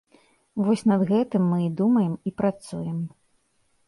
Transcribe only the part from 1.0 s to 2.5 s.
гэтым мы і думаем, і